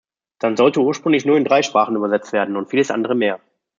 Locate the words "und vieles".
2.57-2.89